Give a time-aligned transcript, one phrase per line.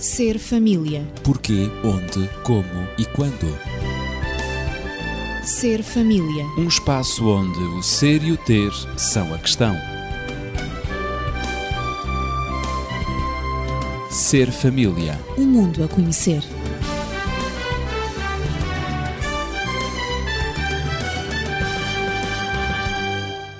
[0.00, 1.06] Ser família.
[1.22, 3.46] Porquê, onde, como e quando.
[5.44, 6.46] Ser família.
[6.56, 9.76] Um espaço onde o ser e o ter são a questão.
[14.10, 15.20] Ser família.
[15.36, 16.42] Um mundo a conhecer.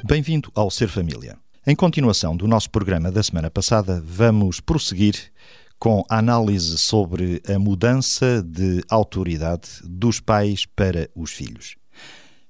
[0.02, 1.36] Bem-vindo ao Ser Família.
[1.66, 5.30] Em continuação do nosso programa da semana passada, vamos prosseguir
[5.81, 11.75] com análise sobre a mudança de autoridade dos pais para os filhos.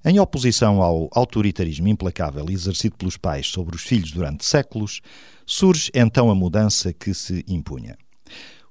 [0.05, 5.01] Em oposição ao autoritarismo implacável exercido pelos pais sobre os filhos durante séculos,
[5.47, 7.97] surge então a mudança que se impunha.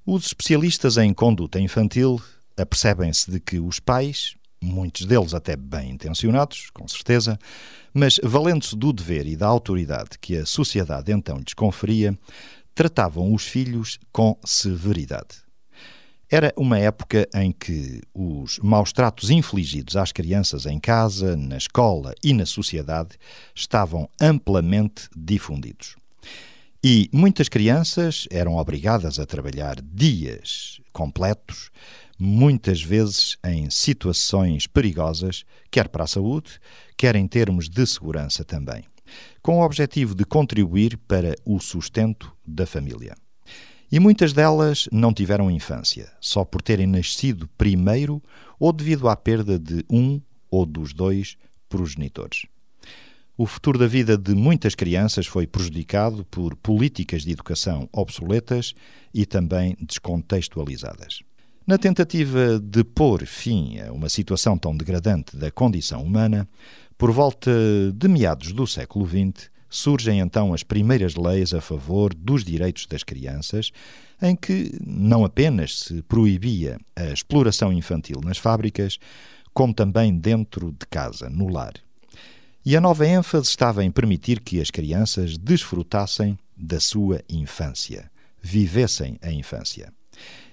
[0.04, 2.20] Os especialistas em conduta infantil
[2.54, 7.38] apercebem-se de que os pais, muitos deles até bem intencionados, com certeza,
[7.94, 12.16] mas valendo-se do dever e da autoridade que a sociedade então lhes conferia,
[12.80, 15.44] tratavam os filhos com severidade.
[16.30, 22.14] Era uma época em que os maus tratos infligidos às crianças em casa, na escola
[22.24, 23.18] e na sociedade
[23.54, 25.94] estavam amplamente difundidos.
[26.82, 31.70] E muitas crianças eram obrigadas a trabalhar dias completos,
[32.18, 36.58] muitas vezes em situações perigosas, quer para a saúde,
[36.96, 38.84] quer em termos de segurança também,
[39.42, 43.14] com o objetivo de contribuir para o sustento da família.
[43.92, 48.22] E muitas delas não tiveram infância, só por terem nascido primeiro
[48.58, 51.36] ou devido à perda de um ou dos dois
[51.68, 52.46] progenitores.
[53.36, 58.74] O futuro da vida de muitas crianças foi prejudicado por políticas de educação obsoletas
[59.14, 61.22] e também descontextualizadas.
[61.66, 66.46] Na tentativa de pôr fim a uma situação tão degradante da condição humana,
[67.00, 67.50] por volta
[67.94, 73.02] de meados do século XX, surgem então as primeiras leis a favor dos direitos das
[73.02, 73.72] crianças,
[74.20, 78.98] em que não apenas se proibia a exploração infantil nas fábricas,
[79.54, 81.72] como também dentro de casa, no lar.
[82.66, 88.10] E a nova ênfase estava em permitir que as crianças desfrutassem da sua infância,
[88.42, 89.90] vivessem a infância.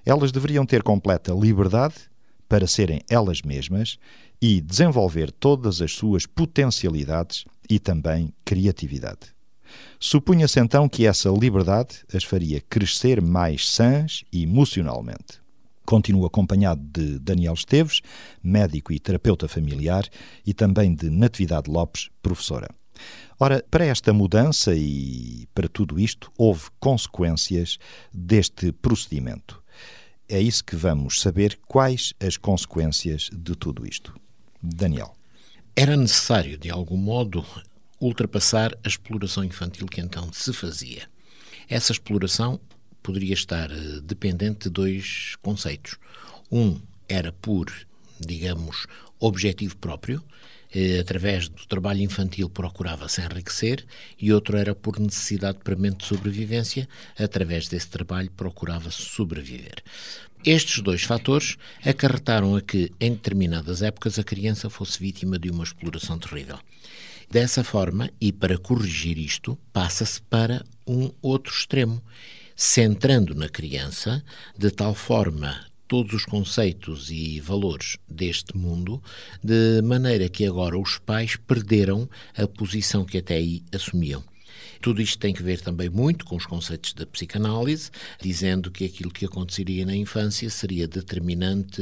[0.05, 1.95] Elas deveriam ter completa liberdade
[2.47, 3.97] para serem elas mesmas
[4.41, 9.35] e desenvolver todas as suas potencialidades e também criatividade.
[9.99, 15.41] Supunha-se então que essa liberdade as faria crescer mais sãs emocionalmente.
[15.85, 18.01] Continuo acompanhado de Daniel Esteves,
[18.43, 20.05] médico e terapeuta familiar,
[20.45, 22.67] e também de Natividade Lopes, professora.
[23.39, 27.77] Ora, para esta mudança e para tudo isto, houve consequências
[28.13, 29.63] deste procedimento.
[30.29, 34.13] É isso que vamos saber quais as consequências de tudo isto.
[34.61, 35.15] Daniel.
[35.73, 37.45] Era necessário, de algum modo,
[37.99, 41.07] ultrapassar a exploração infantil que então se fazia.
[41.69, 42.59] Essa exploração
[43.01, 45.95] poderia estar eh, dependente de dois conceitos.
[46.51, 46.77] Um
[47.07, 47.71] era por,
[48.19, 48.85] digamos,
[49.19, 50.21] objetivo próprio,
[50.73, 53.85] eh, através do trabalho infantil procurava-se enriquecer,
[54.19, 59.83] e outro era por necessidade premente de sobrevivência, através desse trabalho procurava-se sobreviver.
[60.45, 65.63] Estes dois fatores acarretaram a que, em determinadas épocas, a criança fosse vítima de uma
[65.63, 66.59] exploração terrível.
[67.29, 72.01] Dessa forma, e para corrigir isto, passa-se para um outro extremo,
[72.56, 74.23] centrando na criança
[74.57, 79.01] de tal forma todos os conceitos e valores deste mundo,
[79.43, 84.23] de maneira que agora os pais perderam a posição que até aí assumiam.
[84.87, 89.11] Tudo isto tem que ver também muito com os conceitos da psicanálise, dizendo que aquilo
[89.11, 91.81] que aconteceria na infância seria determinante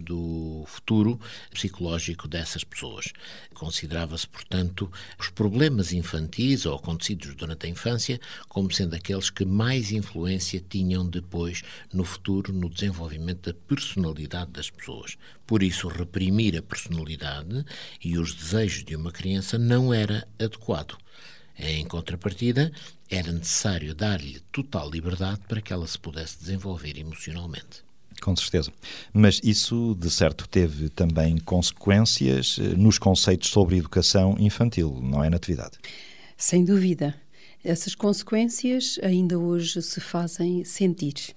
[0.00, 3.12] do futuro psicológico dessas pessoas.
[3.52, 8.18] Considerava-se, portanto, os problemas infantis ou acontecidos durante a infância
[8.48, 11.60] como sendo aqueles que mais influência tinham depois
[11.92, 15.18] no futuro no desenvolvimento da personalidade das pessoas.
[15.46, 17.66] Por isso, reprimir a personalidade
[18.02, 20.96] e os desejos de uma criança não era adequado.
[21.58, 22.70] Em contrapartida,
[23.10, 27.84] era necessário dar-lhe total liberdade para que ela se pudesse desenvolver emocionalmente.
[28.20, 28.72] Com certeza.
[29.12, 35.28] Mas isso, de certo, teve também consequências eh, nos conceitos sobre educação infantil, não é,
[35.28, 35.78] Natividade?
[36.36, 37.14] Sem dúvida.
[37.62, 41.34] Essas consequências ainda hoje se fazem sentir.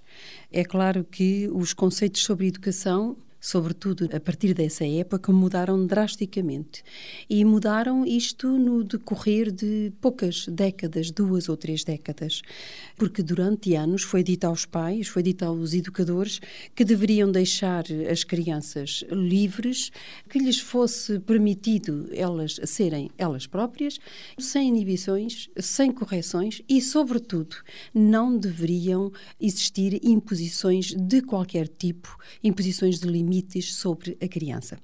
[0.52, 6.84] É claro que os conceitos sobre educação sobretudo a partir dessa época, mudaram drasticamente.
[7.30, 12.42] E mudaram isto no decorrer de poucas décadas, duas ou três décadas.
[13.00, 16.42] Porque durante anos foi dito aos pais, foi dito aos educadores
[16.76, 19.90] que deveriam deixar as crianças livres,
[20.30, 23.98] que lhes fosse permitido elas serem elas próprias,
[24.38, 27.56] sem inibições, sem correções e, sobretudo,
[27.94, 34.78] não deveriam existir imposições de qualquer tipo, imposições de limites sobre a criança.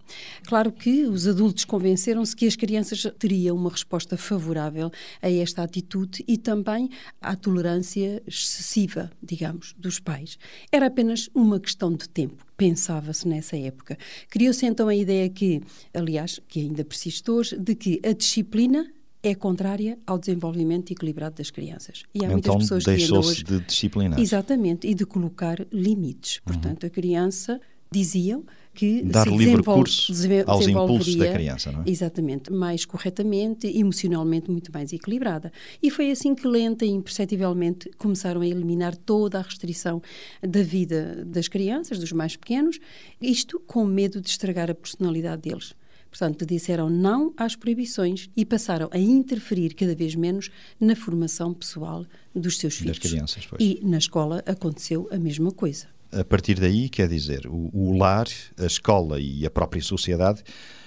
[0.47, 4.89] Claro que os adultos convenceram-se que as crianças teriam uma resposta favorável
[5.21, 6.89] a esta atitude e também
[7.19, 10.37] à tolerância excessiva, digamos, dos pais.
[10.71, 13.97] Era apenas uma questão de tempo pensava-se nessa época.
[14.29, 15.61] Criou-se então a ideia que,
[15.93, 18.89] aliás, que ainda persiste hoje, de que a disciplina
[19.21, 22.03] é contrária ao desenvolvimento equilibrado das crianças.
[22.13, 23.43] E há então, muitas pessoas que deixou-se hoje...
[23.43, 24.19] de disciplinar.
[24.19, 26.39] Exatamente, e de colocar limites.
[26.39, 26.87] Portanto, uhum.
[26.87, 27.59] a criança,
[27.91, 30.13] diziam, que dar livre curso
[30.45, 31.89] aos impulsos da criança, não é?
[31.89, 35.51] Exatamente, mais corretamente, emocionalmente muito mais equilibrada.
[35.81, 40.01] E foi assim que lenta e imperceptivelmente começaram a eliminar toda a restrição
[40.41, 42.79] da vida das crianças, dos mais pequenos,
[43.21, 45.73] isto com medo de estragar a personalidade deles.
[46.09, 50.49] Portanto, disseram não às proibições e passaram a interferir cada vez menos
[50.79, 52.97] na formação pessoal dos seus filhos.
[52.97, 53.61] Das crianças, pois.
[53.61, 55.87] E na escola aconteceu a mesma coisa.
[56.19, 58.27] A partir daí, quer dizer, o, o lar,
[58.57, 60.43] a escola e a própria sociedade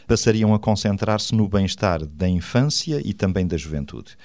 [0.07, 4.17] passariam a concentrar-se no bem-estar da infância e também da juventude.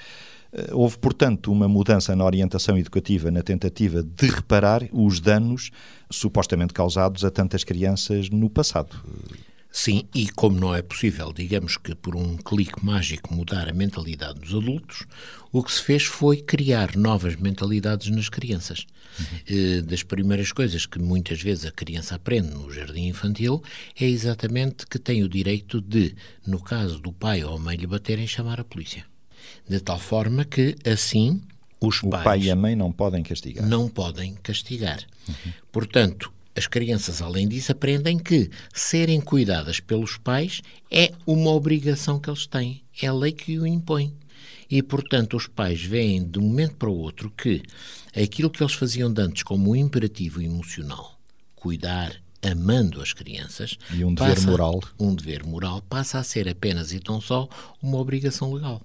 [0.54, 5.72] Eh, houve, portanto, uma mudança na orientação educativa na tentativa de reparar os danos
[6.10, 8.96] supostamente causados a tantas crianças no passado.
[9.76, 14.40] Sim, e como não é possível, digamos que por um clique mágico mudar a mentalidade
[14.40, 15.04] dos adultos,
[15.52, 18.86] o que se fez foi criar novas mentalidades nas crianças.
[19.20, 19.86] Uhum.
[19.88, 23.64] Das primeiras coisas que muitas vezes a criança aprende no jardim infantil
[24.00, 26.16] é exatamente que tem o direito de,
[26.46, 29.04] no caso do pai ou a mãe lhe baterem, chamar a polícia.
[29.68, 31.42] De tal forma que, assim,
[31.82, 32.22] os o pais.
[32.22, 33.66] O pai e a mãe não podem castigar.
[33.66, 35.04] Não podem castigar.
[35.28, 35.54] Uhum.
[35.72, 42.30] Portanto, as crianças, além disso, aprendem que serem cuidadas pelos pais é uma obrigação que
[42.30, 44.14] eles têm, é a lei que o impõe.
[44.70, 47.64] E, portanto, os pais veem de um momento para o outro que
[48.16, 51.20] aquilo que eles faziam antes como um imperativo emocional,
[51.56, 56.92] cuidar, amando as crianças, e um dever moral, um dever moral passa a ser apenas
[56.92, 57.48] e tão só
[57.82, 58.82] uma obrigação legal.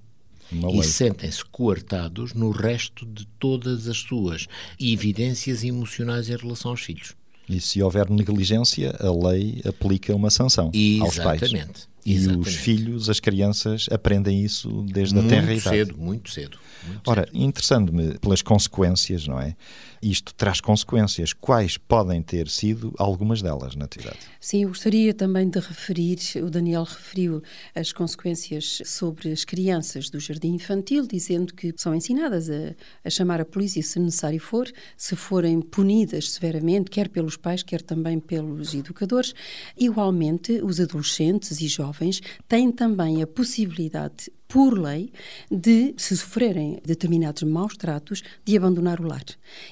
[0.50, 4.46] Uma e sentem-se coartados no resto de todas as suas
[4.80, 7.14] evidências emocionais em relação aos filhos.
[7.48, 11.02] E se houver negligência, a lei aplica uma sanção Exatamente.
[11.02, 11.42] aos pais.
[11.42, 11.88] Exatamente.
[12.04, 15.76] E os filhos, as crianças, aprendem isso desde muito a tenra idade.
[15.76, 16.58] Cedo, muito cedo.
[16.86, 19.54] Muito Ora, interessando-me pelas consequências, não é?
[20.02, 21.32] Isto traz consequências.
[21.32, 24.18] Quais podem ter sido algumas delas, na atividade?
[24.40, 27.42] Sim, eu gostaria também de referir, o Daniel referiu
[27.74, 32.74] as consequências sobre as crianças do jardim infantil, dizendo que são ensinadas a,
[33.04, 37.82] a chamar a polícia se necessário for, se forem punidas severamente, quer pelos pais, quer
[37.82, 39.34] também pelos educadores.
[39.76, 45.12] Igualmente, os adolescentes e jovens têm também a possibilidade por lei,
[45.50, 49.24] de, se sofrerem determinados maus tratos, de abandonar o lar.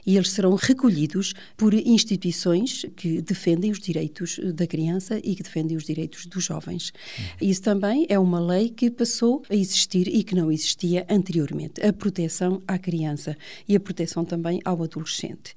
[0.04, 5.76] E eles serão recolhidos por instituições que defendem os direitos da criança e que defendem
[5.78, 6.92] os direitos dos jovens.
[7.40, 11.80] Isso também é uma lei que passou a existir e que não existia anteriormente.
[11.80, 13.34] A proteção à criança
[13.66, 15.54] e a proteção também ao adolescente.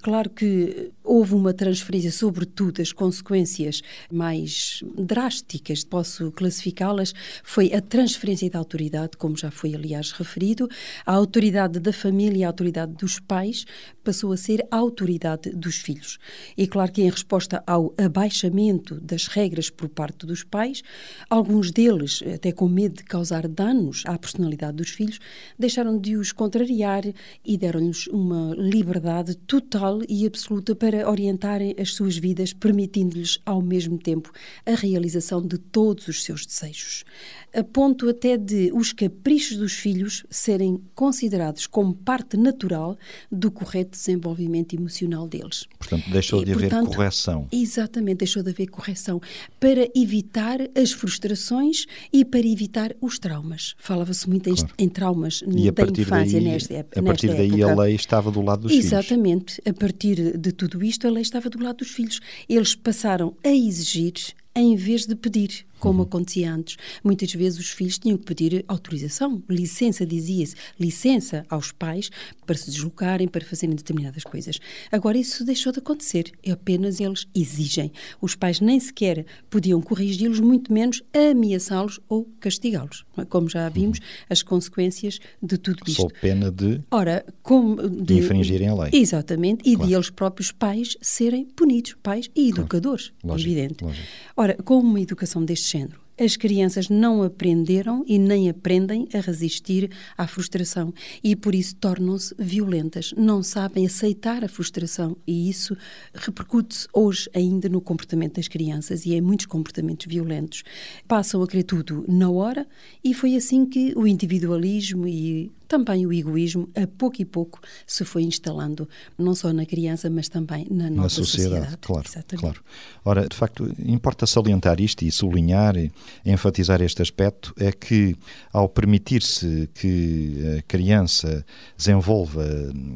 [0.00, 7.12] Claro que houve uma transferência, sobretudo as consequências mais drásticas, posso classificá-las,
[7.42, 10.68] foi a transferência da autoridade, como já foi aliás referido,
[11.04, 13.64] a autoridade da família a autoridade dos pais
[14.04, 16.18] passou a ser a autoridade dos filhos.
[16.56, 20.82] E claro que em resposta ao abaixamento das regras por parte dos pais,
[21.28, 25.18] alguns deles, até com medo de causar danos à personalidade dos filhos,
[25.58, 27.02] deixaram de os contrariar
[27.44, 33.98] e deram-lhes uma liberdade total e absoluta para orientarem as suas vidas, permitindo-lhes ao mesmo
[33.98, 34.30] tempo
[34.66, 37.04] a realização de todos os seus desejos
[37.54, 42.96] a ponto até de os caprichos dos filhos serem considerados como parte natural
[43.30, 45.66] do correto desenvolvimento emocional deles.
[45.78, 47.48] Portanto, deixou de haver portanto, correção.
[47.52, 49.20] Exatamente, deixou de haver correção
[49.58, 53.74] para evitar as frustrações e para evitar os traumas.
[53.78, 54.74] Falava-se muito em, claro.
[54.78, 57.00] em traumas e da infância daí, nesta, época.
[57.00, 59.54] A partir daí a lei estava do lado dos Exatamente.
[59.54, 59.58] filhos.
[59.60, 59.62] Exatamente.
[59.66, 62.20] A partir de tudo isto, a lei estava do lado dos filhos.
[62.48, 64.14] Eles passaram a exigir
[64.54, 65.64] em vez de pedir.
[65.80, 66.76] Como acontecia antes.
[67.02, 72.10] Muitas vezes os filhos tinham que pedir autorização, licença, dizia-se, licença aos pais
[72.46, 74.58] para se deslocarem, para fazerem determinadas coisas.
[74.92, 77.90] Agora isso deixou de acontecer, é apenas eles exigem.
[78.20, 83.04] Os pais nem sequer podiam corrigi-los, muito menos ameaçá-los ou castigá-los.
[83.28, 84.04] Como já vimos, uhum.
[84.28, 86.02] as consequências de tudo isto.
[86.02, 88.90] Sob pena de, Ora, como de, de infringirem a lei.
[88.92, 89.88] Exatamente, e claro.
[89.88, 93.34] de eles próprios pais serem punidos, pais e educadores, claro.
[93.34, 93.50] Lógico.
[93.50, 93.84] evidente.
[93.84, 94.06] Lógico.
[94.36, 99.90] Ora, com uma educação deste género, as crianças não aprenderam e nem aprendem a resistir
[100.18, 100.92] à frustração
[101.24, 105.74] e por isso tornam-se violentas, não sabem aceitar a frustração e isso
[106.12, 110.62] repercute-se hoje ainda no comportamento das crianças e em muitos comportamentos violentos.
[111.08, 112.66] Passam a querer tudo na hora
[113.02, 118.04] e foi assim que o individualismo e também o egoísmo, a pouco e pouco, se
[118.04, 121.54] foi instalando, não só na criança, mas também na nossa na sociedade.
[121.54, 121.76] sociedade.
[121.80, 122.40] Claro, Exatamente.
[122.40, 122.60] claro.
[123.04, 125.92] Ora, de facto, importa salientar isto e sublinhar e
[126.24, 128.14] enfatizar este aspecto, é que
[128.52, 131.44] ao permitir-se que a criança
[131.76, 132.46] desenvolva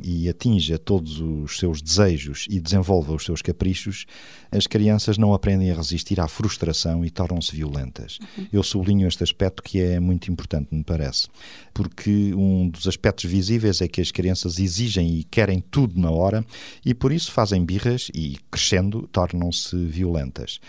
[0.03, 4.07] e atinja todos os seus desejos e desenvolva os seus caprichos,
[4.55, 8.19] as crianças não aprendem a resistir à frustração e tornam-se violentas.
[8.39, 8.47] Uhum.
[8.53, 11.29] Eu sublinho este aspecto que é muito importante, me parece,
[11.73, 16.45] porque um dos aspectos visíveis é que as crianças exigem e querem tudo na hora
[16.85, 20.61] e por isso fazem birras e, crescendo, tornam-se violentas.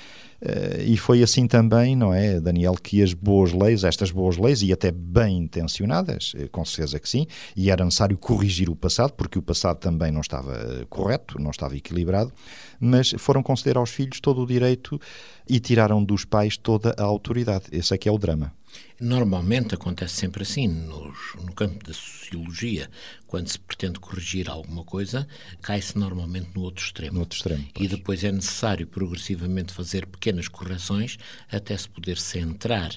[0.42, 4.62] Uh, e foi assim também, não é, Daniel, que as boas leis, estas boas leis,
[4.62, 7.26] e até bem intencionadas, eh, com certeza que sim,
[7.56, 11.52] e era necessário corrigir o passado, porque o passado também não estava eh, correto, não
[11.52, 12.32] estava equilibrado,
[12.80, 15.00] mas foram conceder aos filhos todo o direito
[15.48, 17.66] e tiraram dos pais toda a autoridade.
[17.72, 18.54] Esse é que é o drama.
[19.00, 22.90] Normalmente acontece sempre assim, nos, no campo da sociologia,
[23.28, 25.28] quando se pretende corrigir alguma coisa,
[25.62, 27.16] cai-se normalmente no outro extremo.
[27.16, 31.18] No outro extremo e depois é necessário progressivamente fazer pequenas correções
[31.52, 32.92] até se poder centrar,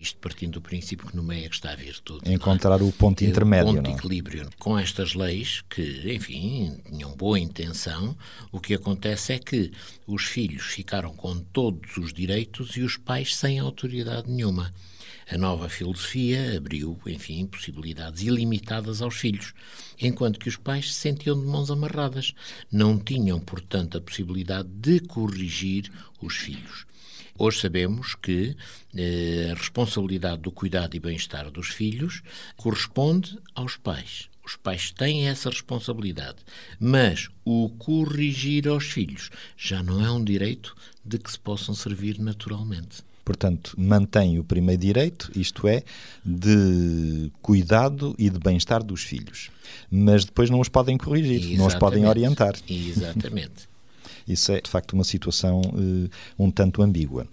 [0.00, 2.28] isto partindo do princípio que no meio é que está a virtude.
[2.28, 2.32] É?
[2.32, 2.84] Encontrar é?
[2.84, 3.70] o ponto intermédio.
[3.70, 3.94] O ponto de é?
[3.94, 4.50] equilíbrio.
[4.58, 8.16] Com estas leis, que, enfim, tinham boa intenção,
[8.50, 9.70] o que acontece é que
[10.04, 14.72] os filhos ficaram com todos os direitos e os pais sem autoridade nenhuma.
[15.30, 19.54] A nova filosofia abriu, enfim, possibilidades ilimitadas aos filhos,
[19.98, 22.34] enquanto que os pais se sentiam de mãos amarradas.
[22.70, 25.90] Não tinham, portanto, a possibilidade de corrigir
[26.20, 26.84] os filhos.
[27.38, 28.54] Hoje sabemos que
[28.94, 32.22] eh, a responsabilidade do cuidado e bem-estar dos filhos
[32.54, 34.28] corresponde aos pais.
[34.44, 36.36] Os pais têm essa responsabilidade,
[36.78, 42.18] mas o corrigir aos filhos já não é um direito de que se possam servir
[42.18, 45.82] naturalmente portanto, mantém o primeiro direito, isto é,
[46.24, 49.50] de cuidado e de bem-estar dos filhos.
[49.90, 51.58] Mas depois não os podem corrigir, Exatamente.
[51.58, 52.54] não os podem orientar.
[52.68, 53.68] Exatamente.
[54.26, 57.26] Isso é, de facto, uma situação uh, um tanto ambígua.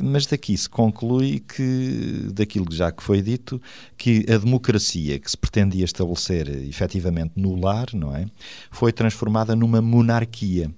[0.00, 3.60] Mas daqui se conclui que, daquilo que já que foi dito,
[3.96, 8.26] que a democracia que se pretendia estabelecer efetivamente no lar, não é?
[8.70, 10.70] Foi transformada numa monarquia,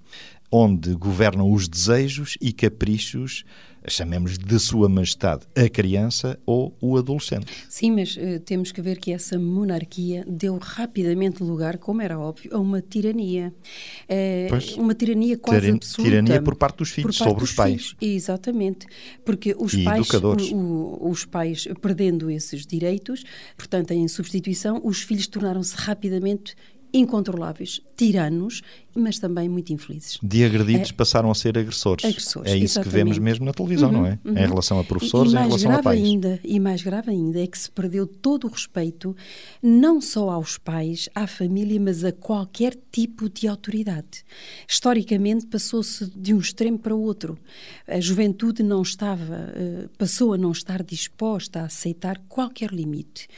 [0.50, 3.44] onde governam os desejos e caprichos
[3.88, 7.46] chamemos de Sua Majestade a criança ou o adolescente.
[7.68, 12.54] Sim, mas uh, temos que ver que essa monarquia deu rapidamente lugar, como era óbvio,
[12.54, 13.52] a uma tirania.
[14.08, 16.10] Uh, uma tirania quase tirania, absoluta.
[16.10, 17.72] Tirania por parte dos filhos, sobre dos os pais.
[17.72, 17.96] Filhos.
[18.00, 18.86] Exatamente.
[19.24, 20.50] Porque os e pais, educadores.
[20.52, 23.24] O, os pais perdendo esses direitos,
[23.56, 26.54] portanto, em substituição, os filhos tornaram-se rapidamente
[26.92, 28.62] incontroláveis, tiranos,
[28.94, 30.18] mas também muito infelizes.
[30.22, 32.04] De agredidos é, passaram a ser agressores.
[32.04, 32.90] agressores é isso exatamente.
[32.90, 34.18] que vemos mesmo na televisão, uhum, não é?
[34.24, 34.32] Uhum.
[34.32, 36.00] Em relação a professores, e, e em relação a pais.
[36.02, 39.16] Ainda, e mais grave ainda é que se perdeu todo o respeito,
[39.62, 44.24] não só aos pais, à família, mas a qualquer tipo de autoridade.
[44.68, 47.38] Historicamente passou-se de um extremo para o outro.
[47.86, 53.28] A juventude não estava, eh, passou a não estar disposta a aceitar qualquer limite.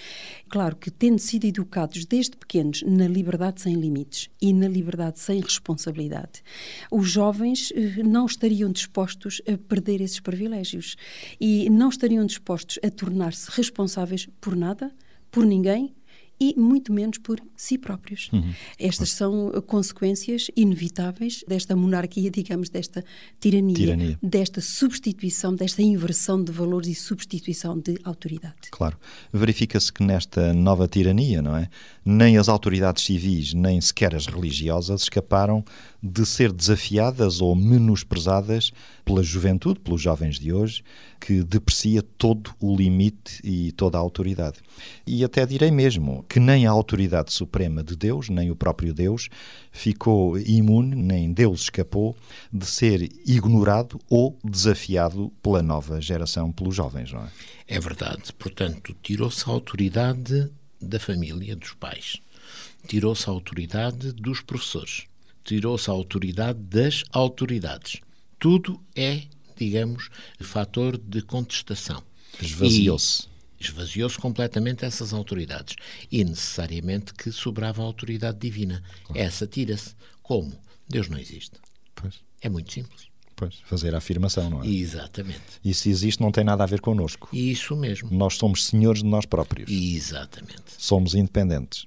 [0.49, 5.42] Claro que tendo sido educados desde pequenos na liberdade sem limites e na liberdade sem
[5.43, 6.43] responsabilidade.
[6.91, 10.97] Os jovens eh, não estariam dispostos a perder esses privilégios
[11.41, 14.93] e não estariam dispostos a tornar-se responsáveis por nada,
[15.31, 15.95] por ninguém
[16.43, 18.29] e muito menos por si próprios.
[18.33, 18.53] Uhum.
[18.77, 23.05] Estas são consequências inevitáveis desta monarquia, digamos, desta
[23.39, 28.71] tirania, tirania, desta substituição, desta inversão de valores e substituição de autoridade.
[28.73, 28.99] Claro.
[29.33, 31.69] Verifica-se que nesta nova tirania, não é?
[32.05, 35.65] Nem as autoridades civis, nem sequer as religiosas escaparam
[36.03, 38.73] de ser desafiadas ou menosprezadas
[39.05, 40.83] pela juventude, pelos jovens de hoje,
[41.21, 44.59] que deprecia todo o limite e toda a autoridade.
[45.07, 49.29] E até direi mesmo que nem a autoridade suprema de Deus, nem o próprio Deus,
[49.71, 52.17] ficou imune, nem Deus escapou
[52.51, 57.29] de ser ignorado ou desafiado pela nova geração, pelos jovens, não é?
[57.69, 58.33] É verdade.
[58.33, 62.17] Portanto, tirou-se a autoridade da família, dos pais.
[62.89, 65.03] Tirou-se a autoridade dos professores.
[65.45, 68.01] Tirou-se a autoridade das autoridades.
[68.39, 69.25] Tudo é,
[69.55, 70.09] digamos,
[70.41, 72.03] fator de contestação.
[72.41, 73.31] Esvaziou-se.
[73.63, 75.77] Esvaziou-se completamente essas autoridades.
[76.11, 78.83] E necessariamente que sobrava a autoridade divina.
[79.15, 79.95] Essa tira-se.
[80.23, 80.53] Como?
[80.89, 81.53] Deus não existe.
[81.95, 82.21] Pois.
[82.41, 83.13] É muito simples.
[83.35, 84.69] Pois, fazer a afirmação, não é?
[84.69, 85.41] Exatamente.
[85.65, 87.29] E se existe, não tem nada a ver connosco.
[87.33, 88.09] Isso mesmo.
[88.11, 89.71] Nós somos senhores de nós próprios.
[89.71, 90.63] Exatamente.
[90.79, 91.87] Somos independentes.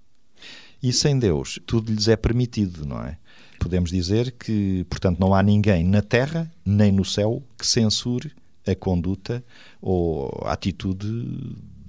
[0.81, 3.17] E sem Deus, tudo lhes é permitido, não é?
[3.59, 8.31] Podemos dizer que, portanto, não há ninguém na terra nem no céu que censure
[8.65, 9.43] a conduta
[9.81, 11.07] ou a atitude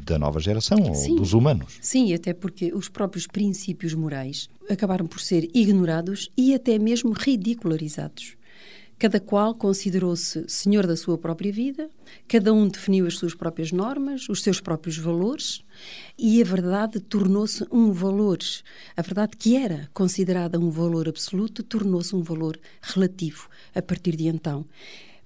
[0.07, 1.13] da nova geração Sim.
[1.13, 1.79] ou dos humanos.
[1.81, 8.37] Sim, até porque os próprios princípios morais acabaram por ser ignorados e até mesmo ridicularizados.
[8.99, 11.91] Cada qual considerou-se senhor da sua própria vida,
[12.27, 15.63] cada um definiu as suas próprias normas, os seus próprios valores,
[16.19, 18.39] e a verdade tornou-se um valor.
[18.97, 24.29] A verdade que era considerada um valor absoluto tornou-se um valor relativo a partir de
[24.29, 24.65] então.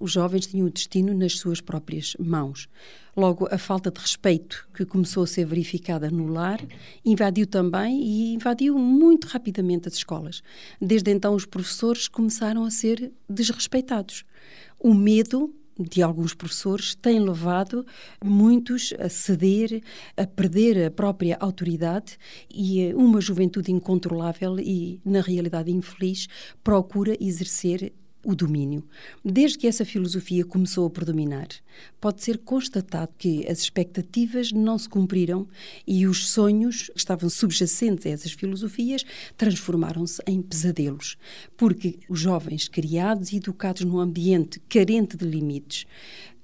[0.00, 2.68] Os jovens tinham o destino nas suas próprias mãos.
[3.14, 6.58] Logo, a falta de respeito que começou a ser verificada no lar
[7.04, 10.42] invadiu também e invadiu muito rapidamente as escolas.
[10.80, 14.24] Desde então, os professores começaram a ser desrespeitados.
[14.78, 17.86] O medo de alguns professores tem levado
[18.24, 19.82] muitos a ceder,
[20.16, 22.18] a perder a própria autoridade
[22.50, 26.26] e uma juventude incontrolável e, na realidade, infeliz,
[26.62, 27.92] procura exercer
[28.24, 28.84] o domínio.
[29.24, 31.48] Desde que essa filosofia começou a predominar,
[32.00, 35.46] pode ser constatado que as expectativas não se cumpriram
[35.86, 39.04] e os sonhos que estavam subjacentes a essas filosofias
[39.36, 41.16] transformaram-se em pesadelos,
[41.56, 45.86] porque os jovens criados e educados num ambiente carente de limites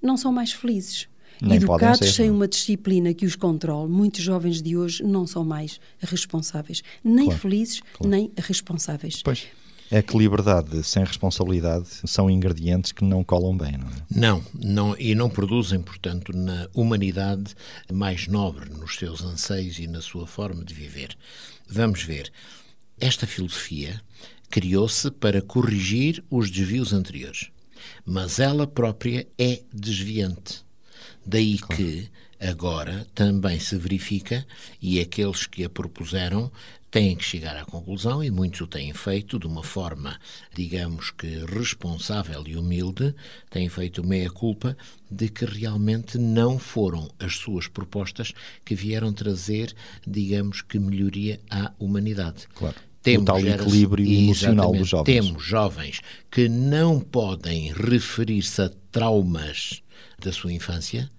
[0.03, 1.09] não são mais felizes.
[1.43, 2.37] Nem Educados sem não.
[2.37, 7.41] uma disciplina que os controle, muitos jovens de hoje não são mais responsáveis, nem Claro,
[7.41, 8.09] felizes, claro.
[8.11, 9.21] nem responsáveis.
[9.23, 9.47] Pois.
[9.91, 13.93] É que liberdade sem responsabilidade são ingredientes que não colam bem, não é?
[14.11, 17.55] Não, não, e não produzem, portanto, na humanidade
[17.93, 21.17] mais nobre nos seus anseios e na sua forma de viver.
[21.69, 22.33] Vamos ver.
[22.99, 24.01] Esta filosofia
[24.51, 27.51] criou-se para corrigir os desvios anteriores,
[28.05, 30.65] mas ela própria é desviante.
[31.25, 32.09] Daí que
[32.41, 34.47] agora também se verifica,
[34.81, 36.51] e aqueles que a propuseram
[36.97, 40.19] têm que chegar à conclusão, e muitos o têm feito de uma forma,
[40.55, 43.15] digamos que responsável e humilde,
[43.51, 44.75] têm feito meia-culpa
[45.11, 48.33] de que realmente não foram as suas propostas
[48.65, 49.75] que vieram trazer,
[50.07, 52.47] digamos que, melhoria à humanidade.
[52.55, 52.77] Claro.
[53.07, 55.05] O tal equilíbrio emocional dos jovens.
[55.05, 59.83] Temos jovens que não podem referir-se a traumas
[60.19, 61.11] da sua infância,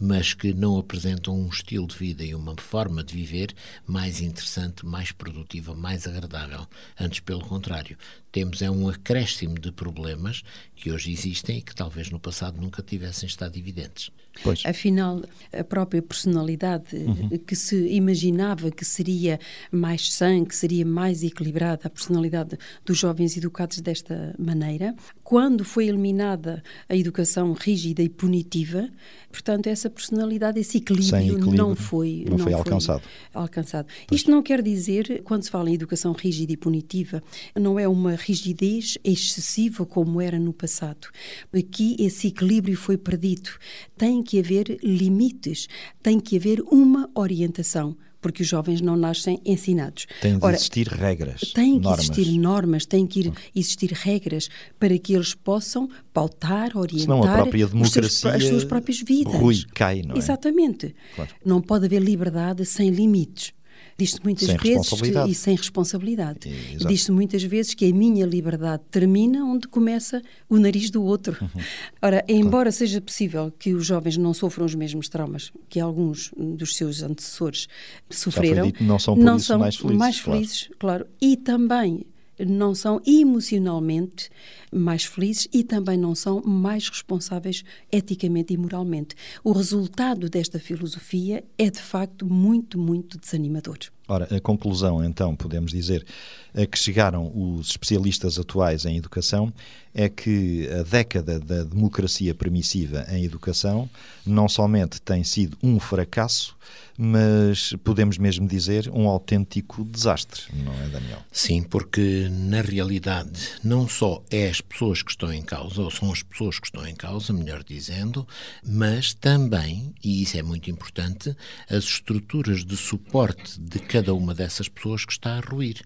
[0.00, 3.54] mas que não apresentam um estilo de vida e uma forma de viver
[3.86, 6.66] mais interessante, mais produtiva, mais agradável.
[6.98, 7.98] Antes, pelo contrário,
[8.32, 10.42] temos é um acréscimo de problemas
[10.74, 14.10] que hoje existem e que talvez no passado nunca tivessem estado evidentes.
[14.42, 14.62] Pois.
[14.64, 17.28] Afinal, a própria personalidade Uhum.
[17.38, 19.38] que se imaginava que seria
[19.70, 25.88] mais sã, que seria mais equilibrada, a personalidade dos jovens educados desta maneira, quando foi
[25.88, 28.88] eliminada a educação rígida e punitiva,
[29.30, 33.02] portanto, essa personalidade, esse equilíbrio, equilíbrio, não foi, não foi alcançado.
[33.34, 33.88] alcançado.
[34.10, 37.22] Isto não quer dizer, quando se fala em educação rígida e punitiva,
[37.54, 41.08] não é uma rigidez excessiva como era no passado.
[41.52, 43.50] Aqui esse equilíbrio foi perdido.
[43.96, 45.68] Tem que haver limites,
[46.02, 50.06] tem que haver uma orientação, porque os jovens não nascem ensinados.
[50.20, 52.04] Tem de Ora, existir regras, Tem que normas.
[52.10, 57.32] existir normas, tem que ir- existir regras para que eles possam pautar, orientar Senão a
[57.34, 59.34] própria os seus- democracia as suas próprias vidas.
[59.34, 60.18] rui, cai, não é?
[60.18, 60.94] Exatamente.
[61.16, 61.30] Claro.
[61.44, 63.52] Não pode haver liberdade sem limites.
[64.00, 66.48] Diz-se muitas Sem vezes que, e sem responsabilidade.
[66.48, 66.88] Exato.
[66.88, 71.36] Diz-se muitas vezes que a minha liberdade termina onde começa o nariz do outro.
[71.38, 71.62] Uhum.
[72.00, 76.76] Ora, embora seja possível que os jovens não sofram os mesmos traumas que alguns dos
[76.76, 77.68] seus antecessores
[78.08, 80.38] sofreram, dito, não são por isso mais felizes, mais claro.
[80.38, 81.06] felizes, claro.
[81.20, 82.06] E também
[82.46, 84.30] não são emocionalmente
[84.72, 89.14] mais felizes e também não são mais responsáveis eticamente e moralmente.
[89.42, 93.78] O resultado desta filosofia é de facto muito, muito desanimador.
[94.08, 96.04] Ora, a conclusão, então, podemos dizer,
[96.52, 99.52] a que chegaram os especialistas atuais em educação
[99.94, 103.88] é que a década da democracia permissiva em educação
[104.24, 106.56] não somente tem sido um fracasso,
[106.96, 111.18] mas podemos mesmo dizer um autêntico desastre, não é, Daniel?
[111.32, 116.12] Sim, porque na realidade não só é as pessoas que estão em causa, ou são
[116.12, 118.28] as pessoas que estão em causa, melhor dizendo,
[118.62, 121.34] mas também, e isso é muito importante,
[121.68, 125.82] as estruturas de suporte de cada uma dessas pessoas que está a ruir.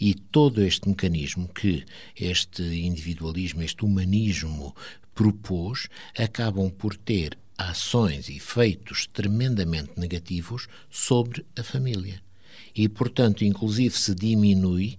[0.00, 1.84] E todo este mecanismo que
[2.14, 4.74] este individualismo, este humanismo
[5.14, 12.22] propôs, acabam por ter ações e efeitos tremendamente negativos sobre a família.
[12.74, 14.96] E, portanto, inclusive se diminui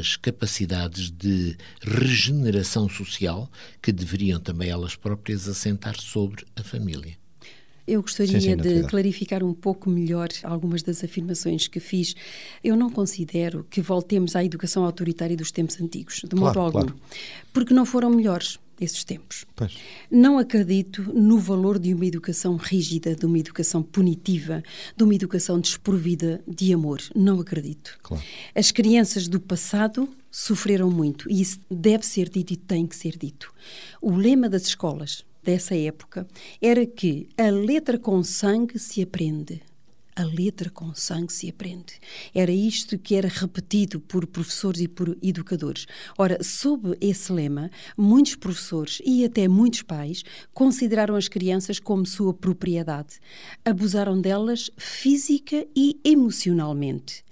[0.00, 3.50] as capacidades de regeneração social
[3.82, 7.18] que deveriam também elas próprias assentar sobre a família.
[7.86, 12.14] Eu gostaria sim, sim, de clarificar um pouco melhor algumas das afirmações que fiz.
[12.62, 16.96] Eu não considero que voltemos à educação autoritária dos tempos antigos, de modo algum, claro.
[17.52, 19.44] porque não foram melhores esses tempos.
[19.54, 19.76] Pois.
[20.10, 24.62] Não acredito no valor de uma educação rígida, de uma educação punitiva,
[24.96, 27.00] de uma educação desprovida de amor.
[27.14, 27.98] Não acredito.
[28.02, 28.22] Claro.
[28.54, 33.16] As crianças do passado sofreram muito e isso deve ser dito e tem que ser
[33.16, 33.52] dito.
[34.00, 36.26] O lema das escolas dessa época
[36.60, 39.60] era que a letra com sangue se aprende,
[40.16, 42.00] a letra com sangue se aprende.
[42.34, 45.86] Era isto que era repetido por professores e por educadores.
[46.16, 52.32] Ora, sob esse lema, muitos professores e até muitos pais consideraram as crianças como sua
[52.32, 53.18] propriedade.
[53.64, 57.24] Abusaram delas física e emocionalmente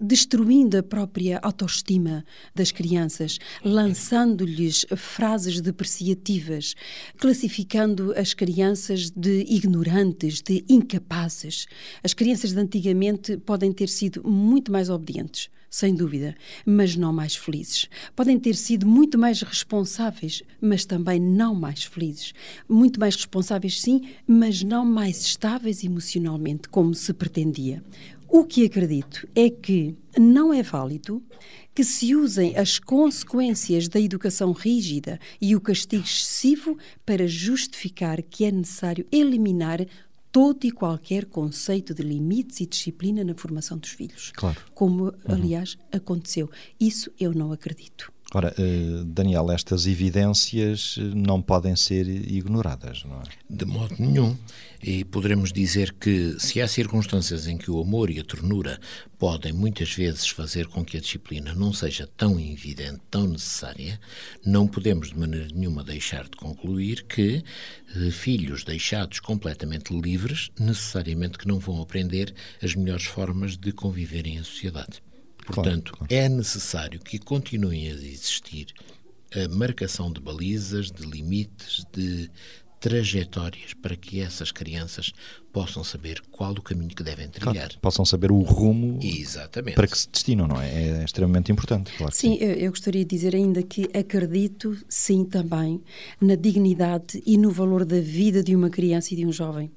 [0.00, 6.74] destruindo a própria autoestima das crianças, lançando-lhes frases depreciativas,
[7.18, 11.66] classificando as crianças de ignorantes, de incapazes.
[12.02, 17.36] As crianças de antigamente podem ter sido muito mais obedientes, sem dúvida, mas não mais
[17.36, 17.88] felizes.
[18.14, 22.32] Podem ter sido muito mais responsáveis, mas também não mais felizes.
[22.68, 27.82] Muito mais responsáveis, sim, mas não mais estáveis emocionalmente, como se pretendia.
[28.28, 31.22] O que acredito é que não é válido
[31.74, 38.44] que se usem as consequências da educação rígida e o castigo excessivo para justificar que
[38.44, 39.86] é necessário eliminar
[40.32, 44.32] todo e qualquer conceito de limites e disciplina na formação dos filhos.
[44.34, 44.60] Claro.
[44.74, 45.12] Como, uhum.
[45.28, 46.50] aliás, aconteceu.
[46.80, 48.12] Isso eu não acredito.
[48.34, 53.24] Ora, eh, Daniel, estas evidências eh, não podem ser ignoradas, não é?
[53.48, 54.36] De modo nenhum.
[54.82, 58.80] E poderemos dizer que, se há circunstâncias em que o amor e a ternura
[59.16, 63.98] podem muitas vezes fazer com que a disciplina não seja tão evidente, tão necessária,
[64.44, 67.44] não podemos de maneira nenhuma deixar de concluir que
[67.94, 74.34] eh, filhos deixados completamente livres necessariamente que não vão aprender as melhores formas de conviverem
[74.34, 75.00] em sociedade.
[75.46, 76.24] Portanto, claro, claro.
[76.24, 78.66] é necessário que continuem a existir
[79.34, 82.30] a marcação de balizas, de limites, de
[82.78, 85.12] trajetórias para que essas crianças
[85.52, 87.54] possam saber qual o caminho que devem trilhar.
[87.54, 89.74] Claro, possam saber o rumo Exatamente.
[89.74, 91.00] para que se destinam, não é?
[91.00, 92.14] É extremamente importante, claro.
[92.14, 92.44] Sim, sim.
[92.44, 95.82] Eu, eu gostaria de dizer ainda que acredito, sim, também
[96.20, 99.70] na dignidade e no valor da vida de uma criança e de um jovem.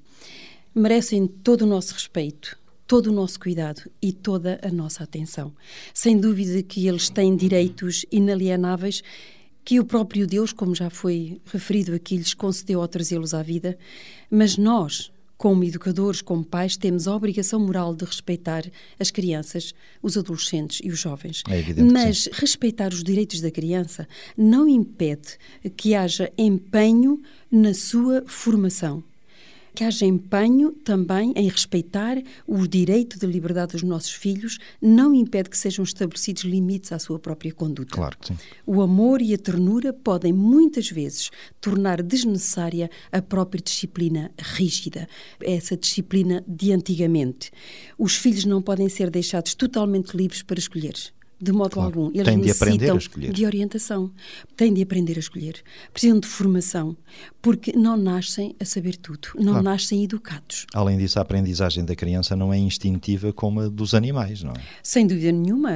[0.76, 2.59] Merecem todo o nosso respeito,
[2.90, 5.54] todo o nosso cuidado e toda a nossa atenção.
[5.94, 9.04] Sem dúvida que eles têm direitos inalienáveis
[9.64, 13.78] que o próprio Deus, como já foi referido aqui, lhes concedeu ao trazê-los à vida,
[14.28, 18.64] mas nós, como educadores, como pais, temos a obrigação moral de respeitar
[19.00, 19.72] as crianças,
[20.02, 21.44] os adolescentes e os jovens.
[21.48, 25.38] É Mas respeitar os direitos da criança não impede
[25.78, 27.22] que haja empenho
[27.52, 29.04] na sua formação
[29.80, 35.50] que haja empenho também em respeitar o direito de liberdade dos nossos filhos, não impede
[35.50, 37.96] que sejam estabelecidos limites à sua própria conduta.
[37.96, 38.38] Claro que sim.
[38.66, 45.08] O amor e a ternura podem muitas vezes tornar desnecessária a própria disciplina rígida,
[45.42, 47.50] essa disciplina de antigamente.
[47.98, 50.96] Os filhos não podem ser deixados totalmente livres para escolher
[51.42, 51.88] de modo claro.
[51.88, 52.12] algum.
[52.14, 53.32] Eles Tem de aprender a escolher.
[53.32, 54.12] de orientação,
[54.58, 55.56] têm de aprender a escolher,
[55.94, 56.98] precisam de formação,
[57.42, 59.64] porque não nascem a saber tudo, não claro.
[59.64, 60.66] nascem educados.
[60.74, 64.62] Além disso, a aprendizagem da criança não é instintiva como a dos animais, não é?
[64.84, 65.72] Sem dúvida nenhuma.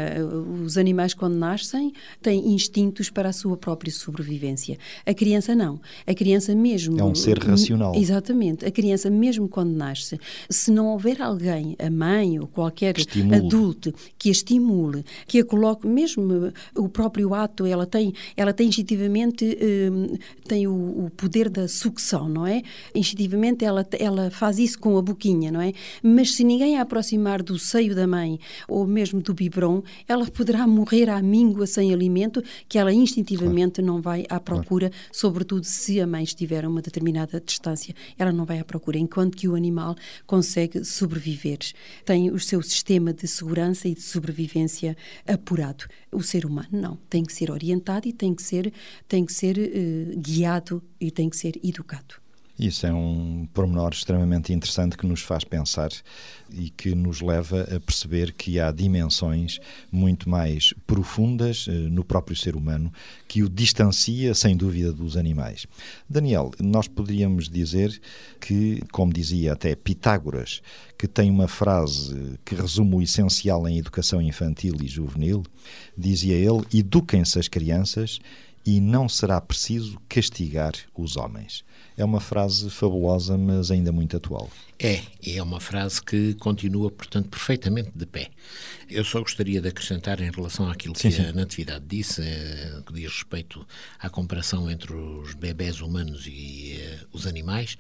[0.64, 4.78] Os animais, quando nascem, têm instintos para a sua própria sobrevivência.
[5.06, 5.80] A criança não.
[6.06, 7.00] A criança mesmo.
[7.00, 7.96] É um ser racional.
[7.96, 8.66] Exatamente.
[8.66, 13.94] A criança, mesmo quando nasce, se não houver alguém, a mãe ou qualquer que adulto,
[14.18, 19.56] que a estimule, que a coloca mesmo o próprio ato, ela tem, ela tem instintivamente
[19.92, 22.64] um, tem o, o, poder da sucção, não é?
[22.96, 25.72] Instintivamente ela, ela faz isso com a boquinha, não é?
[26.02, 30.66] Mas se ninguém a aproximar do seio da mãe ou mesmo do biberon, ela poderá
[30.66, 33.94] morrer à míngua sem alimento, que ela instintivamente claro.
[33.94, 35.06] não vai à procura, claro.
[35.12, 39.38] sobretudo se a mãe estiver a uma determinada distância, ela não vai à procura, enquanto
[39.38, 41.60] que o animal consegue sobreviver.
[42.04, 44.98] Tem o seu sistema de segurança e de sobrevivência
[45.44, 45.86] apurado.
[46.12, 48.74] O ser humano não, tem que ser orientado e tem que ser,
[49.08, 52.23] tem que ser uh, guiado e tem que ser educado.
[52.58, 55.90] Isso é um pormenor extremamente interessante que nos faz pensar
[56.52, 59.60] e que nos leva a perceber que há dimensões
[59.92, 62.94] muito mais profundas eh, no próprio ser humano
[63.28, 65.66] que o distancia, sem dúvida, dos animais.
[66.08, 68.00] Daniel, nós poderíamos dizer
[68.40, 70.62] que, como dizia até Pitágoras,
[70.96, 75.44] que tem uma frase que resume o essencial em educação infantil e juvenil,
[75.98, 78.20] dizia ele: eduquem-se as crianças
[78.64, 81.64] e não será preciso castigar os homens.
[81.96, 84.50] É uma frase fabulosa, mas ainda muito atual.
[84.80, 88.30] É, e é uma frase que continua, portanto, perfeitamente de pé.
[88.90, 91.26] Eu só gostaria de acrescentar em relação àquilo sim, que sim.
[91.26, 93.66] a Natividade disse, eh, que diz respeito
[94.00, 97.78] à comparação entre os bebés humanos e uh, os animais,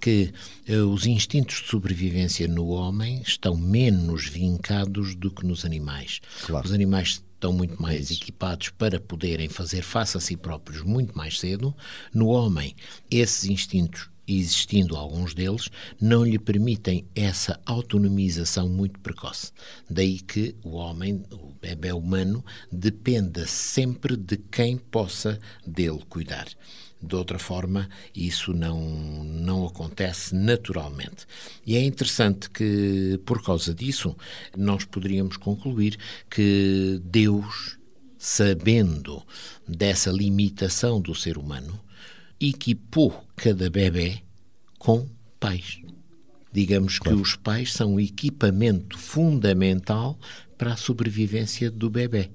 [0.00, 0.32] que
[0.68, 6.20] uh, os instintos de sobrevivência no homem estão menos vincados do que nos animais.
[6.44, 6.66] Claro.
[6.66, 11.40] Os animais estão muito mais equipados para poderem fazer face a si próprios muito mais
[11.40, 11.74] cedo.
[12.14, 12.76] No homem,
[13.10, 15.68] esses instintos existindo alguns deles,
[16.00, 19.50] não lhe permitem essa autonomização muito precoce.
[19.90, 26.46] Daí que o homem, o bebê humano, dependa sempre de quem possa dele cuidar.
[27.02, 28.80] De outra forma, isso não,
[29.24, 31.26] não acontece naturalmente.
[31.66, 34.16] E é interessante que, por causa disso,
[34.56, 35.98] nós poderíamos concluir
[36.30, 37.76] que Deus,
[38.16, 39.20] sabendo
[39.66, 41.80] dessa limitação do ser humano,
[42.40, 44.22] equipou cada bebê
[44.78, 45.08] com
[45.40, 45.80] pais.
[46.52, 47.16] Digamos claro.
[47.16, 50.16] que os pais são o equipamento fundamental
[50.56, 52.30] para a sobrevivência do bebê.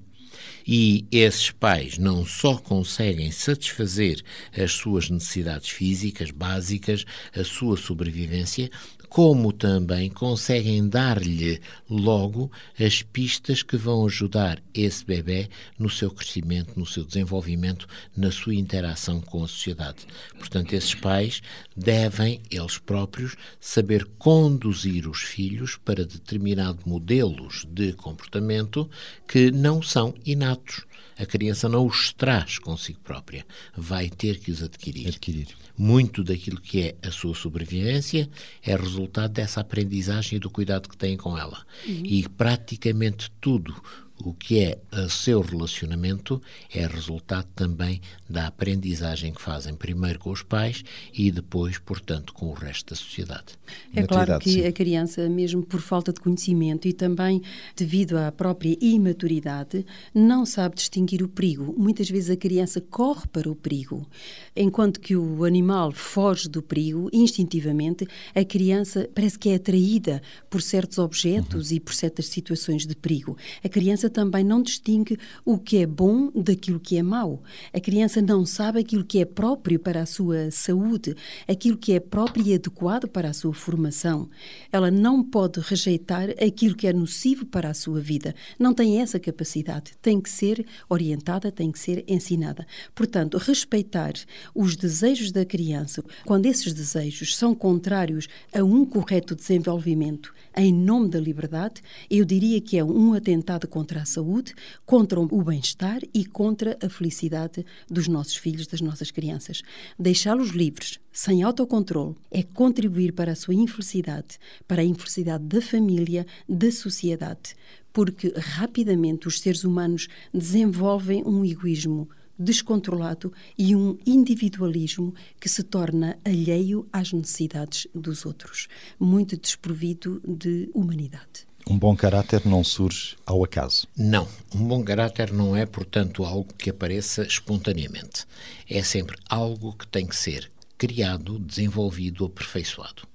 [0.66, 4.22] E esses pais não só conseguem satisfazer
[4.56, 8.70] as suas necessidades físicas básicas, a sua sobrevivência,
[9.08, 16.78] como também conseguem dar-lhe logo as pistas que vão ajudar esse bebê no seu crescimento,
[16.78, 20.06] no seu desenvolvimento, na sua interação com a sociedade.
[20.36, 21.42] Portanto, esses pais
[21.76, 28.88] devem, eles próprios, saber conduzir os filhos para determinados modelos de comportamento
[29.26, 30.86] que não são inatos.
[31.18, 33.44] A criança não os traz consigo própria,
[33.76, 35.08] vai ter que os adquirir.
[35.08, 35.48] adquirir.
[35.78, 38.28] Muito daquilo que é a sua sobrevivência
[38.62, 41.64] é resultado dessa aprendizagem e do cuidado que têm com ela.
[41.86, 42.02] Uhum.
[42.04, 43.80] E praticamente tudo
[44.24, 46.40] o que é o seu relacionamento
[46.74, 52.46] é resultado também da aprendizagem que fazem primeiro com os pais e depois, portanto, com
[52.46, 53.58] o resto da sociedade.
[53.94, 54.66] É claro que sim.
[54.66, 57.42] a criança, mesmo por falta de conhecimento e também
[57.76, 61.74] devido à própria imaturidade, não sabe distinguir o perigo.
[61.78, 64.06] Muitas vezes a criança corre para o perigo,
[64.54, 70.60] enquanto que o animal foge do perigo instintivamente, a criança parece que é atraída por
[70.60, 71.76] certos objetos uhum.
[71.76, 73.36] e por certas situações de perigo.
[73.64, 77.42] A criança criança também não distingue o que é bom daquilo que é mau.
[77.72, 81.14] A criança não sabe aquilo que é próprio para a sua saúde,
[81.46, 84.28] aquilo que é próprio e adequado para a sua formação.
[84.72, 88.34] Ela não pode rejeitar aquilo que é nocivo para a sua vida.
[88.58, 89.92] Não tem essa capacidade.
[90.00, 92.66] Tem que ser orientada, tem que ser ensinada.
[92.94, 94.12] Portanto, respeitar
[94.54, 101.08] os desejos da criança, quando esses desejos são contrários a um correto desenvolvimento em nome
[101.08, 106.00] da liberdade, eu diria que é um atentado contra contra a saúde, contra o bem-estar
[106.14, 109.62] e contra a felicidade dos nossos filhos, das nossas crianças.
[109.98, 116.26] Deixá-los livres, sem autocontrole, é contribuir para a sua infelicidade, para a infelicidade da família,
[116.48, 117.56] da sociedade,
[117.92, 122.08] porque rapidamente os seres humanos desenvolvem um egoísmo
[122.38, 128.68] descontrolado e um individualismo que se torna alheio às necessidades dos outros,
[129.00, 131.48] muito desprovido de humanidade.
[131.70, 133.86] Um bom caráter não surge ao acaso.
[133.94, 134.26] Não.
[134.54, 138.24] Um bom caráter não é, portanto, algo que apareça espontaneamente.
[138.66, 143.06] É sempre algo que tem que ser criado, desenvolvido, aperfeiçoado.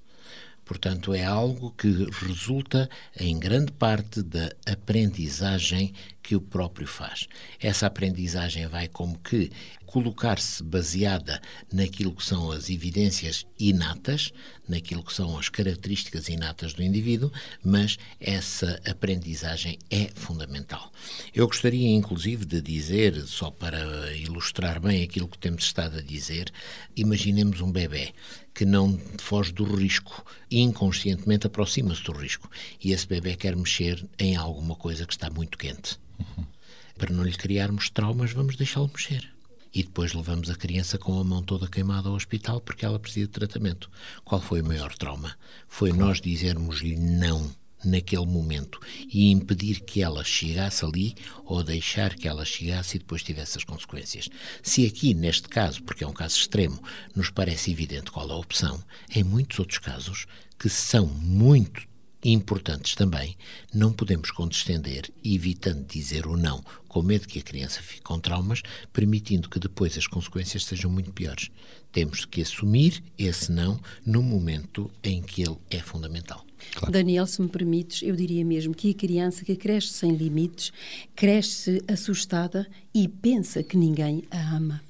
[0.64, 2.88] Portanto, é algo que resulta
[3.20, 7.28] em grande parte da aprendizagem que o próprio faz.
[7.60, 9.52] Essa aprendizagem vai como que
[9.94, 11.40] colocar-se baseada
[11.72, 14.34] naquilo que são as evidências inatas,
[14.68, 17.32] naquilo que são as características inatas do indivíduo,
[17.64, 20.92] mas essa aprendizagem é fundamental.
[21.32, 26.52] Eu gostaria, inclusive, de dizer, só para ilustrar bem aquilo que temos estado a dizer,
[26.96, 28.16] imaginemos um bebê
[28.52, 32.50] que não foge do risco inconscientemente aproxima-se do risco.
[32.84, 36.00] E esse bebê quer mexer em alguma coisa que está muito quente.
[36.18, 36.46] Uhum.
[36.98, 39.33] Para não lhe criarmos traumas, vamos deixá-lo mexer
[39.74, 43.26] e depois levamos a criança com a mão toda queimada ao hospital porque ela precisa
[43.26, 43.90] de tratamento.
[44.24, 45.36] Qual foi o maior trauma?
[45.68, 47.52] Foi nós dizermos-lhe não
[47.84, 48.80] naquele momento
[49.12, 53.64] e impedir que ela chegasse ali ou deixar que ela chegasse e depois tivesse as
[53.64, 54.30] consequências.
[54.62, 56.82] Se aqui, neste caso, porque é um caso extremo,
[57.16, 58.82] nos parece evidente qual a opção,
[59.14, 60.26] em muitos outros casos,
[60.58, 61.93] que são muito
[62.24, 63.36] importantes também,
[63.74, 68.62] não podemos condescender, evitando dizer o não, com medo que a criança fique com traumas,
[68.92, 71.50] permitindo que depois as consequências sejam muito piores.
[71.92, 76.46] Temos que assumir esse não no momento em que ele é fundamental.
[76.76, 76.92] Claro.
[76.92, 80.72] Daniel, se me permites, eu diria mesmo que a criança que cresce sem limites
[81.16, 84.82] cresce assustada e pensa que ninguém a ama.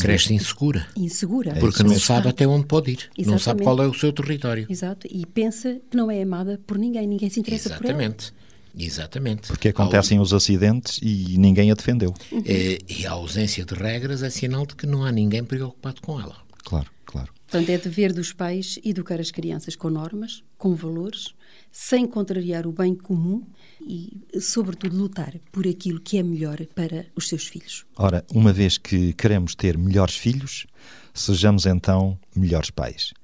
[0.00, 0.36] Cresce é...
[0.36, 0.86] insegura.
[0.96, 1.54] Insegura.
[1.56, 2.98] Porque não sabe até onde pode ir.
[3.16, 3.26] Exatamente.
[3.26, 4.66] Não sabe qual é o seu território.
[4.68, 5.06] Exato.
[5.10, 7.06] E pensa que não é amada por ninguém.
[7.06, 8.32] Ninguém se interessa Exatamente.
[8.32, 8.42] por ela.
[8.84, 9.48] Exatamente.
[9.48, 12.14] Porque acontecem os acidentes e ninguém a defendeu.
[12.46, 16.20] É, e a ausência de regras é sinal de que não há ninguém preocupado com
[16.20, 16.36] ela.
[16.64, 17.28] Claro, claro.
[17.46, 21.34] Portanto, é dever dos pais educar as crianças com normas, com valores,
[21.72, 23.42] sem contrariar o bem comum
[23.80, 27.86] e, sobretudo, lutar por aquilo que é melhor para os seus filhos.
[27.96, 30.66] Ora, uma vez que queremos ter melhores filhos,
[31.14, 33.14] sejamos então melhores pais.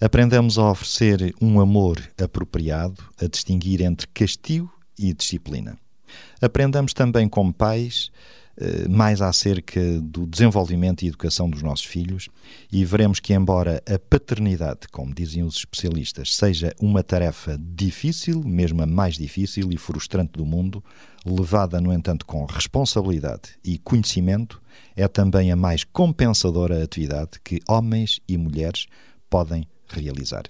[0.00, 5.78] Aprendamos a oferecer um amor apropriado, a distinguir entre castigo e disciplina.
[6.40, 8.10] Aprendamos também como pais
[8.88, 12.28] mais acerca do desenvolvimento e educação dos nossos filhos
[12.70, 18.82] e veremos que, embora a paternidade, como diziam os especialistas, seja uma tarefa difícil, mesmo
[18.82, 20.84] a mais difícil e frustrante do mundo,
[21.24, 24.60] levada, no entanto, com responsabilidade e conhecimento,
[24.94, 28.86] é também a mais compensadora atividade que homens e mulheres
[29.30, 30.44] podem realizar.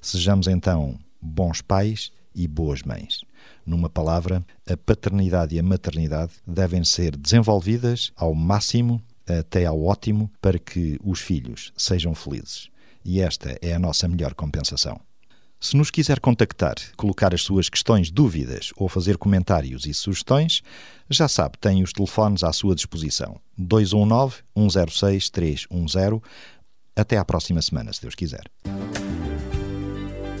[0.00, 3.22] Sejamos então bons pais e boas mães.
[3.64, 10.30] Numa palavra, a paternidade e a maternidade devem ser desenvolvidas ao máximo, até ao ótimo,
[10.40, 12.68] para que os filhos sejam felizes.
[13.04, 15.00] E esta é a nossa melhor compensação.
[15.64, 20.62] Se nos quiser contactar, colocar as suas questões, dúvidas ou fazer comentários e sugestões,
[21.08, 23.40] já sabe, tem os telefones à sua disposição.
[23.56, 26.20] 219 106 310.
[26.94, 28.44] Até à próxima semana, se Deus quiser.